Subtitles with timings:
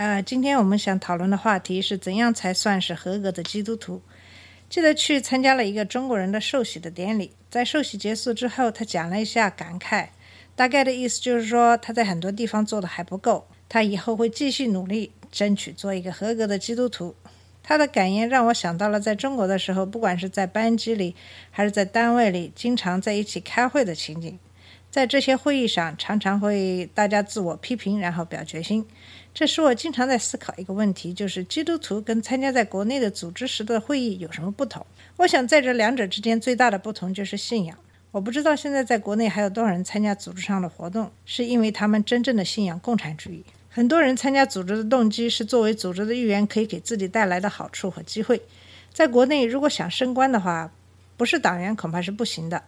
[0.00, 4.00] 呃，今天我们想讨论的话题是怎样才算是合格的基督徒。
[4.70, 10.08] 记得去参加了一个中国人的寿喜的典礼，在寿喜结束之后，他讲了一下感慨，
[10.56, 17.14] 大概的意思就是说他在很多地方做的还不够，他以后会继续努力，争取做一个合格的基督徒。
[17.62, 21.14] 他的感言让我想到了在中国的时候，不管是在班级里
[21.50, 24.38] 还是在单位里，经常在一起开会的情景。
[24.90, 28.84] 在这些会议上，常常会大家自我批评，然后表决心。
[29.32, 34.84] 这使我经常在思考一个问题，就是基督徒跟参加在国内的组织时的会议有什么不同？
[35.16, 37.78] 我想在这两者之间最大的不同就是信仰。
[38.10, 43.44] 我不知道现在在国内还有多少人参加组织上的活动，是因为他们真正的信仰共产主义。
[43.68, 48.42] 很多人参加组织的动机是作为组织的一员，可以给自己带来的好处和机会。
[48.92, 50.72] 在国内，如果想升官的话，
[51.16, 52.60] 不是党员恐怕是不行的。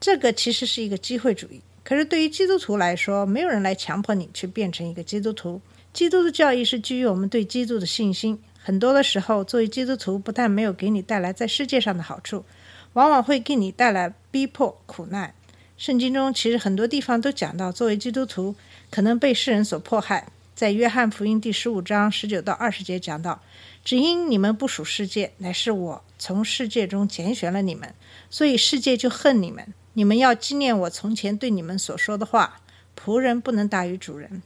[0.00, 1.60] 这个其实是一个机会主义。
[1.84, 5.60] 可是对于基督徒来说，没有人来强迫你去变成一个基督徒。
[5.92, 8.38] 基督的教义是基于我们对基督的信心。
[8.62, 12.44] 很多的时候，作为基督徒，不但没有给你带来在世界上的好处，
[12.92, 15.34] 往往会给你带来逼迫、苦难。
[15.76, 18.54] 圣经中其实很多地方都讲到，作为基督徒
[18.90, 20.28] 可能被世人所迫害。
[20.54, 23.40] 在约翰福音第十五章十九到二十节讲到，
[23.82, 27.94] 只因你们不属世界，乃是我从世界中拣选了你们，
[28.28, 29.72] 所以世界就恨你们。
[29.94, 32.60] 你们要纪念我从前对你们所说的话：
[32.96, 34.42] 仆人不能大于主人。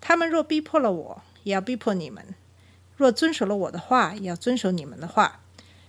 [0.00, 2.22] 他们若逼迫了我，也要逼迫你们；
[2.96, 5.40] 若遵守了我的话，也要遵守你们的话。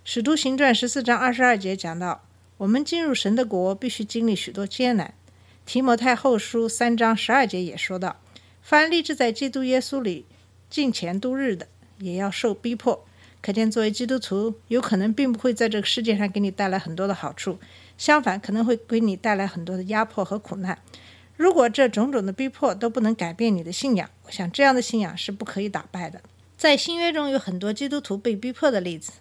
[0.03, 2.23] 使徒行传十四章二十二节讲到，
[2.57, 5.13] 我们进入神的国必须经历许多艰难。
[5.65, 8.19] 提摩太后书三章十二节也说到，
[8.61, 10.25] 凡立志在基督耶稣里
[10.69, 11.67] 敬虔度日的，
[11.99, 13.05] 也要受逼迫。
[13.41, 17.59] 可见，作为基督徒，有可能并不会在这个世界上给你带来很多的好处，
[17.99, 20.79] 相反，可能会给你带来很多的压迫和苦难。
[21.35, 26.21] 如果这种种的逼迫都不能改变你的信仰，我想这样的信仰是不可以打败的。
[26.57, 29.11] 在新约中有很多基督徒被逼迫的例子。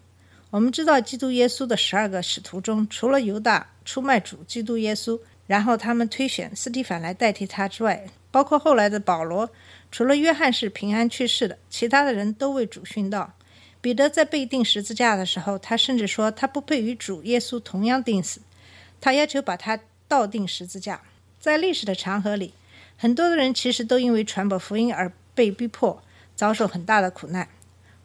[0.50, 9.50] 我们知道，基督耶稣的十二个使徒中，除了犹大出卖主基督耶稣，然后他们推选斯蒂凡来代替他之外，包括后来的保罗，
[9.90, 13.34] 除了约翰是平安去世的，其他的人都为主殉道。
[13.80, 18.40] 彼得在被钉十字架的时候，他甚至说他不配与主耶稣同样钉死，
[19.00, 21.02] 他要求把他倒定十字架。
[21.38, 22.52] 在历史的长河里，
[22.96, 26.02] 很多的人其实都因为传播福音而被逼迫，
[26.34, 27.48] 遭受很大的苦难。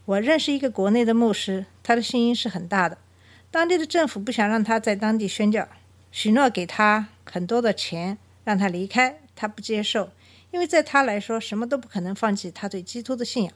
[0.05, 2.97] 我认识一个国内的牧师，他的信心是很大的，
[3.49, 5.67] 当地的政府不想让他在当地宣教，
[6.11, 10.11] 许诺给他很多的钱让他离开，他不接受，
[10.51, 13.53] 因为在他来说，什么都不可能放弃他对基督的信仰。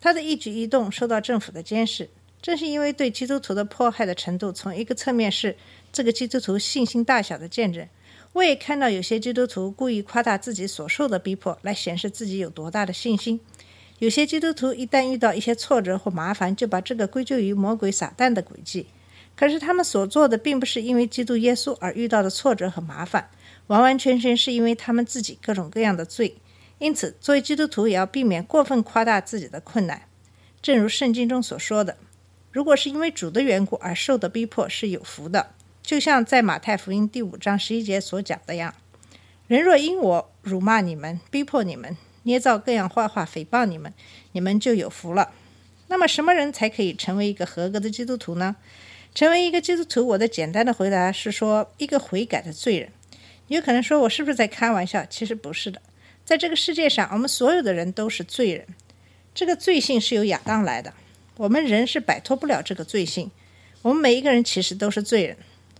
[0.00, 2.08] 他的一举一动受到政府的监视，
[2.40, 5.56] 正是因为对基督徒的迫害的程度，从一个侧面是
[5.92, 7.86] 这个基督徒信心大小的见证。
[8.34, 13.40] 我也看到有些基督徒故意夸大自己所受的逼迫，来显示自己有多大的信心。
[13.98, 18.86] 有些基督徒一旦遇到一些挫折或麻烦，就把这个归咎于魔鬼撒旦的诡计。
[19.34, 23.28] 可是他们所做的，并不是因为基督耶稣而遇到的挫折和麻烦，
[23.66, 26.36] 完完全全是因为他们自己各种各样的罪。
[26.78, 30.02] 因此，作为基督徒也要避免过分夸大自己的困难。
[30.62, 31.96] 正如圣经中所说的，
[32.50, 35.50] 如果是因为主的缘故而受的逼迫，是有福的。
[35.82, 38.74] 就像在马太福音第五章十一节所讲的样，
[39.46, 43.92] 人若因我辱骂你们、逼迫你们、捏造各样坏话诽谤你们，
[44.32, 45.32] 你们就有福了。
[45.88, 48.56] 那么，什么人才可以成为一个合格的基督徒呢？
[49.14, 52.90] 成为一个基督徒，我的简单的回答是说，一个悔改的罪人。
[53.46, 55.04] 你有可能说我是不是在开玩笑？
[55.06, 55.80] 其实不是的。
[56.26, 58.66] 在这个世界上，我们所有的人都是罪人。
[59.34, 60.92] 这个罪性是由亚当来的，
[61.38, 63.30] 我们人是摆脱不了这个罪性。
[63.80, 65.34] 我们每一个人其实都是罪人。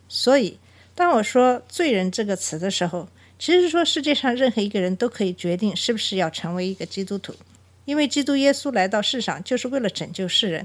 [0.08, 0.58] 所以，
[0.94, 3.08] 当我说“罪人”这个词的时候，
[3.38, 7.34] 其实说世界上任何一个人都可以决定是不是要成为一个基督徒，
[7.84, 10.64] 因为基督耶稣来到世上就是为了拯救世人。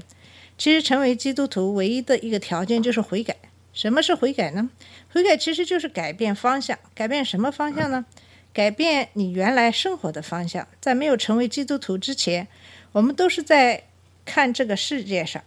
[0.56, 3.36] 其实，成为基督徒唯一的一个条件就是悔改。
[3.72, 4.70] 什么是悔改呢？
[5.12, 6.78] 悔改其实就是改变方向。
[6.94, 8.06] 改变什么方向呢？
[8.52, 10.66] 改变你原来生活的方向。
[10.80, 12.46] 在没有成为基督徒之前，
[12.92, 13.82] 我们都是在
[14.24, 15.42] 看这个世界上，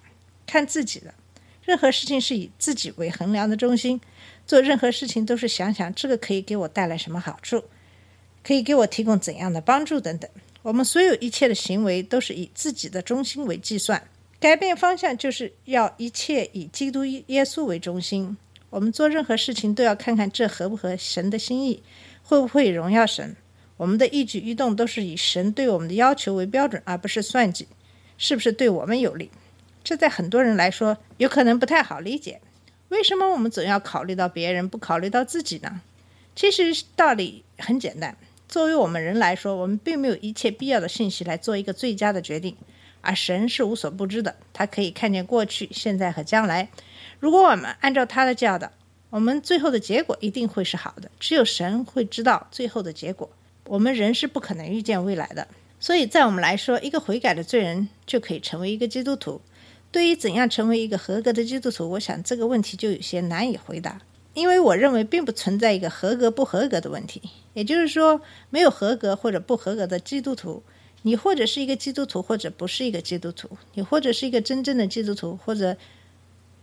[0.45, 1.13] 看自己的。
[1.63, 3.99] 任何事情是以自己为衡量的中心，
[4.45, 7.65] 做任何事情都是想想这个可以给我带来什么好处，
[8.41, 10.29] 可以给我提供怎样的帮助等等。
[10.61, 14.01] 我们所有一切的行为都是以自己的中心为计算。
[14.39, 18.37] 改变方向就是要一切以基督耶稣为中心。
[18.69, 21.81] 我们做任何事情都要看看这合不合神的心意，
[22.21, 23.35] 会不会荣耀神。
[23.77, 27.67] 我们的一举一动都是以神对我们的要求为标准，而不是算计
[28.17, 29.31] 是不是对我们有利。
[29.83, 32.41] 这在很多人来说有可能不太好理解。
[32.89, 35.81] 为什么我们总要考虑到别人，不考虑到自己呢？
[36.35, 38.15] 其实道理很简单。
[38.47, 42.55] 作为我们人来说，我们并没有一切必要的信息来做一个最佳的决定，
[43.01, 46.69] 而神是无所不知的，他可以看见过去、现在和将来。
[47.19, 48.71] 如果我们按照他的教导，
[49.09, 51.11] 我们最后的结果一定会是好的。
[51.19, 53.29] 只有神会知道最后的结果，
[53.65, 55.47] 我们人是不可能预见未来的。
[55.79, 59.41] 所以在我们来说，一个悔改的罪人就可以成为一个基督徒。
[59.91, 64.01] 对于怎样成为一个合格的基督徒，我想这个问题就有些难以回答，
[64.33, 67.21] 因为我认为并不存在一个合格不合格的问题。
[67.53, 70.61] 也就是说，没有合格或者不合格的基督徒，
[71.03, 75.77] 你或者是一个基督徒，或者不是一个基督徒；你或者是一个真正的基督徒，或者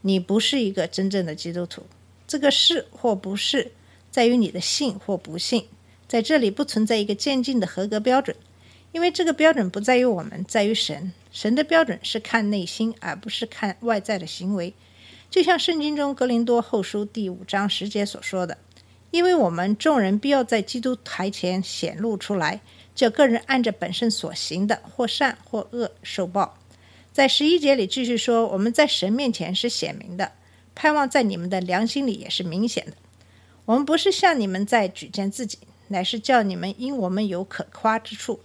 [0.03, 1.83] 你不是一个真正的基督徒。
[2.29, 3.73] 这个是或不是，
[4.11, 5.65] 在于你的信或不信。
[6.07, 8.37] 在这里不存在一个渐进的合格标准。
[8.95, 11.13] 因为这个标准不在于我们，在于神。
[11.33, 14.73] 神的标准是看内心，而不是看外在的行为。
[15.29, 18.57] 就像圣经中格林多后书第五章十节所说的
[19.11, 22.61] ：“因为我们众人必要在基督台前显露出来，
[22.95, 26.57] 叫个人按着本身所行的，或善或恶受报。”
[27.13, 30.31] 在十一节里继续说：“我们在神面前是显明的，
[30.77, 32.93] 盼望在你们的良心里也是明显的。
[33.65, 35.59] 我们不是向你们在举荐自己，
[35.89, 38.39] 乃是叫你们因我们有可夸之处。”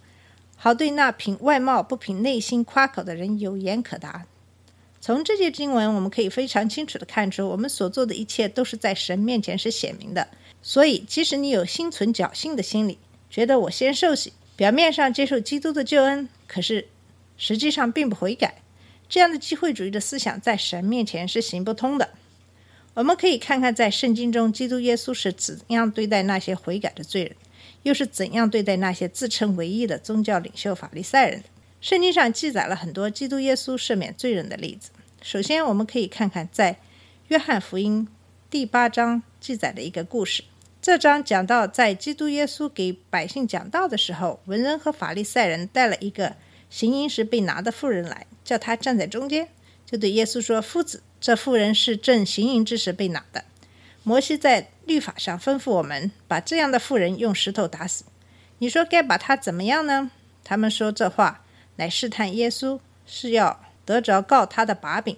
[0.61, 4.25] 好，对那凭外貌不凭内心夸口的人有言可答。
[4.99, 10.27] 从这些经文，我们可以非常清楚的看出，我们所做的一切都是在神面前是显明的。
[10.61, 12.97] 所以，即使你有心存侥幸的心理，
[13.29, 16.89] 觉得我先受洗，表面上接受基督的救恩，可是
[17.37, 18.61] 实际上并不悔改，
[19.07, 22.09] 这样的机会主义的思想在神面前是行不通的。
[22.95, 27.33] 我们可以看看在圣经中，基督耶稣是怎样对待那些悔改的罪人。
[27.83, 31.43] 又是怎样对待那些自称唯一的宗教领袖法利赛人？
[31.81, 34.89] 圣经上记载了很多基督耶稣赦免罪人的例子。
[35.21, 36.77] 首先，我们可以看看在
[37.29, 38.07] 约翰福音
[38.49, 40.43] 第八章记载的一个故事。
[40.81, 46.35] 这章讲到，在基督耶稣给百姓讲道的时候，文人和法利赛人带了一个
[46.69, 49.49] 行淫时被拿的妇人来，叫他站在中间，
[49.85, 53.43] 就对耶稣说：“夫子，这妇人是正行淫之时被拿的。”
[54.09, 58.05] 摩西在律法上吩咐我们把这样的妇人用石头打死。
[58.57, 60.09] 你说该把他怎么样呢？
[60.43, 61.45] 他们说这话
[61.75, 65.15] 乃试探耶稣，是要得着告他的把柄。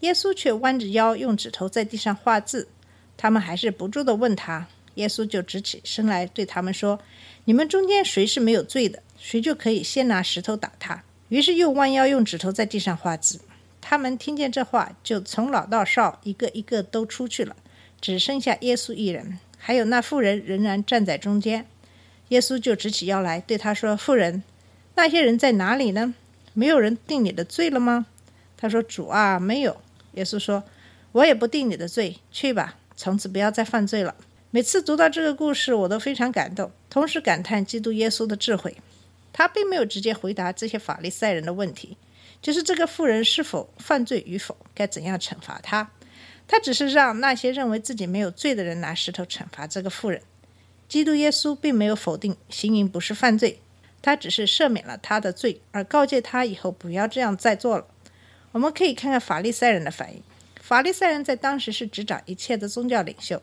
[0.00, 2.68] 耶稣却弯着腰用指头在地上画字。
[3.16, 4.66] 他们还是不住地问他。
[4.96, 7.00] 耶稣就直起身来对他们说
[7.46, 13.40] ：“你们中间谁是没有罪的，谁就可以先拿石头打他。”于是又弯腰用指头在地上画字。
[13.80, 17.56] 他们听见这话，就从老到少一个一个都出去了。
[18.02, 21.64] 只剩下耶稣一人，还有那妇人仍然站在中间。
[22.30, 24.42] 耶稣就直起腰来对他说：“妇人，
[24.96, 26.12] 那些人在哪里呢？
[26.52, 28.06] 没有人定你的罪了吗？”
[28.58, 29.80] 他说：“主啊，没有。”
[30.14, 30.64] 耶稣说
[31.12, 34.16] ：“我也不定你的罪，去吧，从此不要再犯罪了。”
[34.50, 38.76] 每次读到这个故事，我都非常感动，同时感叹基督耶稣的智慧。
[39.32, 41.96] 他并没有直接回答这些法利赛人的问题，
[42.42, 45.90] 就是这个妇人是否犯罪与否，该怎样惩罚他。
[46.52, 50.20] 他只是让那些认为自己没有罪的人拿石头惩罚这个妇人。
[50.86, 53.58] 基督耶稣并没有否定行淫不是犯罪，
[54.02, 57.86] 他只是赦免了他的罪，而告诫他以后不要这样再做了。
[58.50, 60.22] 我们可以看看法利赛人的反应。
[60.60, 63.40] 法利赛人在当时是执掌一切的宗教领袖，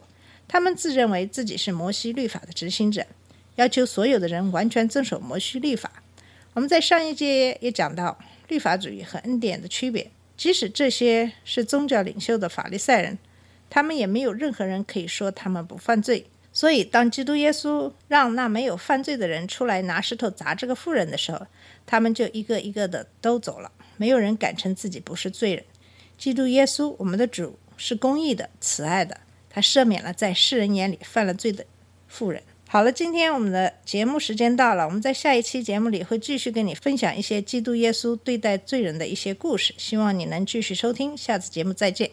[0.47, 3.07] 他们自认为自己是摩西律法的执行者，
[3.55, 6.03] 要求所有的人完全遵守摩西律法。
[6.53, 10.11] 我们在上一节也讲到律法主义和恩典的区别。
[10.39, 13.17] 即使这些是宗教领袖的法利赛人，
[13.69, 16.27] 他们也没有任何人可以说他们不犯罪。
[16.53, 21.45] 所以，当基督耶稣让那没有犯罪的人出来拿石头砸这个妇人的时候，
[21.85, 25.65] 他们就一个一个的都走了，没有人敢称自己不是罪人。
[26.17, 29.19] 基督耶稣，我们的主是公义的、慈爱的，
[29.49, 31.65] 他赦免了在世人眼里犯了罪的
[32.07, 32.41] 妇人。
[32.71, 41.17] 好了，今天我们的节目时间到了，我们在下一期节目里会继续跟你分享一些基督耶稣对待罪人的一些故事，希望你能继续收听。
[41.17, 42.11] 下次节目再见。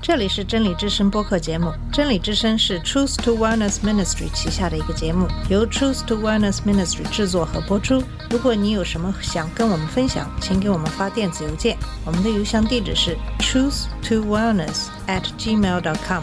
[0.00, 8.00] 这里是真理之声播客节目，真理之声是 Truth to Wellness Ministry 旗下的一个节目，由 Truth to Wellness Ministry 制作和播出。
[8.30, 16.22] 如果你有什么想跟我们分享，请给我们发电子邮件，我们的邮箱地址是 truth to wellness at gmail.com。